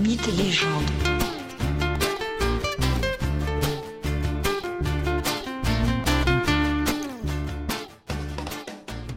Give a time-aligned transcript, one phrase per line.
[0.00, 0.90] Mythes et légendes.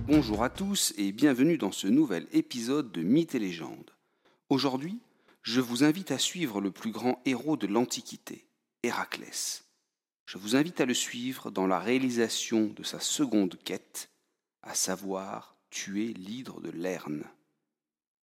[0.06, 3.92] Bonjour à tous et bienvenue dans ce nouvel épisode de Mythes et légendes.
[4.50, 5.00] Aujourd'hui,
[5.42, 8.46] je vous invite à suivre le plus grand héros de l'Antiquité,
[8.84, 9.64] Héraclès.
[10.26, 14.10] Je vous invite à le suivre dans la réalisation de sa seconde quête,
[14.62, 17.24] à savoir tuer l'hydre de Lerne.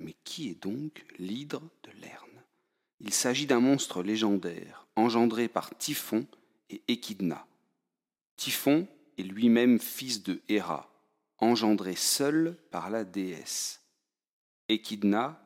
[0.00, 2.35] Mais qui est donc l'hydre de Lerne?
[3.00, 6.26] Il s'agit d'un monstre légendaire, engendré par Typhon
[6.70, 7.46] et Échidna.
[8.36, 8.86] Typhon
[9.18, 10.90] est lui-même fils de Héra,
[11.38, 13.82] engendré seul par la déesse.
[14.68, 15.40] Échidna,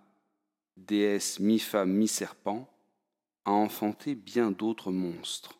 [0.77, 2.69] déesse mi-femme mi-serpent,
[3.45, 5.59] a enfanté bien d'autres monstres,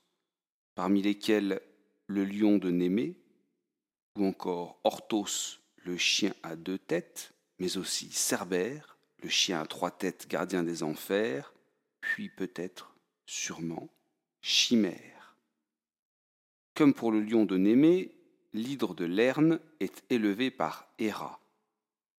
[0.75, 1.61] parmi lesquels
[2.07, 3.17] le lion de Némée,
[4.17, 9.91] ou encore Orthos, le chien à deux têtes, mais aussi Cerbère, le chien à trois
[9.91, 11.53] têtes gardien des enfers,
[12.29, 12.95] peut-être,
[13.27, 13.89] sûrement,
[14.43, 15.37] Chimère.
[16.75, 18.13] Comme pour le lion de Némée,
[18.53, 21.41] l'hydre de Lerne est élevé par Héra.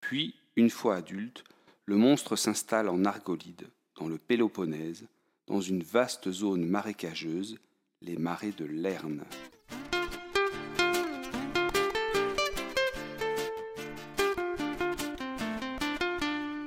[0.02, 1.44] Puis, une fois adulte,
[1.85, 5.07] le monstre s'installe en Argolide, dans le Péloponnèse,
[5.47, 7.57] dans une vaste zone marécageuse,
[8.02, 9.23] les marais de Lerne.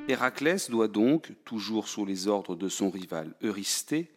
[0.06, 4.10] Héraclès doit donc, toujours sous les ordres de son rival Eurysthée,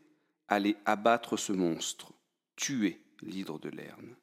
[0.50, 2.12] aller abattre ce monstre,
[2.58, 4.18] tuer l'hydre de Lerne.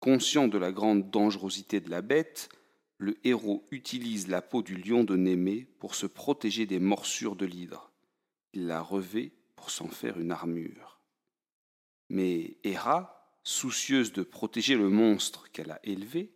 [0.00, 2.50] Conscient de la grande dangerosité de la bête,
[2.98, 7.46] le héros utilise la peau du lion de Némée pour se protéger des morsures de
[7.46, 7.90] l'hydre.
[8.52, 11.00] Il la revêt pour s'en faire une armure.
[12.10, 16.30] Mais Héra, soucieuse de protéger le monstre qu'elle a élevé,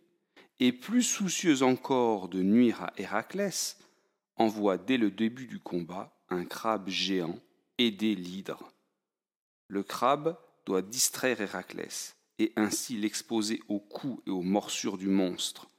[0.59, 3.77] et plus soucieuse encore de nuire à Héraclès,
[4.39, 7.39] envoie dès le début du combat un crabe géant
[7.77, 8.71] aider l'hydre.
[9.67, 15.69] Le crabe doit distraire Héraclès et ainsi l'exposer aux coups et aux morsures du monstre.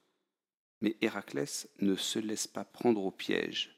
[0.80, 3.76] Mais Héraclès ne se laisse pas prendre au piège.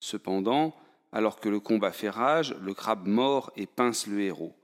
[0.00, 0.74] Cependant,
[1.12, 4.54] alors que le combat fait rage, le crabe mord et pince le héros.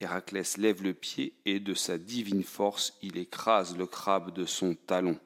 [0.00, 4.74] Héraclès lève le pied et de sa divine force il écrase le crabe de son
[4.74, 5.18] talon.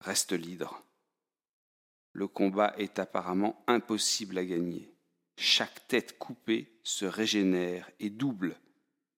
[0.00, 0.82] Reste l'hydre.
[2.20, 4.92] Le combat est apparemment impossible à gagner.
[5.38, 8.60] Chaque tête coupée se régénère et double.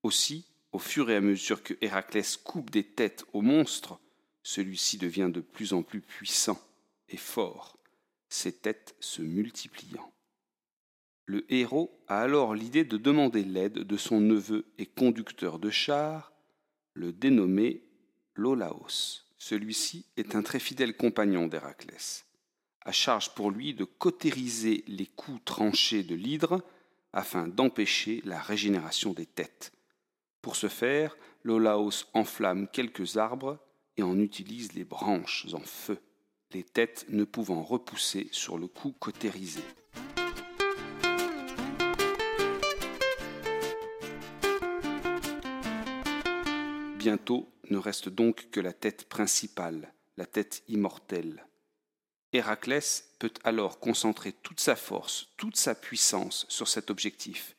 [0.04, 3.98] Aussi, au fur et à mesure que Héraclès coupe des têtes au monstre,
[4.44, 6.60] celui-ci devient de plus en plus puissant
[7.08, 7.76] et fort,
[8.28, 10.12] ses têtes se multipliant.
[11.24, 16.32] Le héros a alors l'idée de demander l'aide de son neveu et conducteur de char,
[16.94, 17.82] le dénommé
[18.36, 19.24] Lolaos.
[19.38, 22.26] Celui-ci est un très fidèle compagnon d'Héraclès
[22.84, 26.62] à charge pour lui de cautériser les coups tranchés de l'hydre
[27.12, 29.72] afin d'empêcher la régénération des têtes.
[30.40, 33.58] Pour ce faire, Lolaos enflamme quelques arbres
[33.96, 35.98] et en utilise les branches en feu,
[36.52, 39.62] les têtes ne pouvant repousser sur le coup cautérisé.
[46.98, 51.44] Bientôt ne reste donc que la tête principale, la tête immortelle.
[52.32, 57.56] Héraclès peut alors concentrer toute sa force, toute sa puissance sur cet objectif.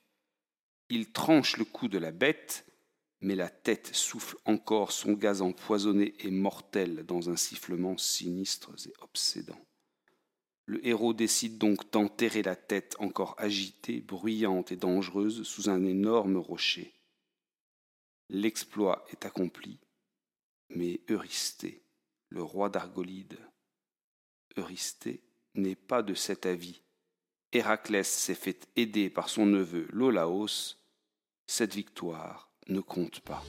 [0.89, 2.65] Il tranche le cou de la bête,
[3.21, 8.93] mais la tête souffle encore son gaz empoisonné et mortel dans un sifflement sinistre et
[9.01, 9.63] obsédant.
[10.65, 16.37] Le héros décide donc d'enterrer la tête encore agitée, bruyante et dangereuse sous un énorme
[16.37, 16.93] rocher.
[18.29, 19.79] L'exploit est accompli,
[20.69, 21.83] mais Eurysthée,
[22.29, 23.37] le roi d'Argolide,
[24.57, 25.23] Eurysthée
[25.55, 26.81] n'est pas de cet avis.
[27.51, 30.77] Héraclès s'est fait aider par son neveu Lolaos.
[31.45, 33.43] Cette victoire ne compte pas.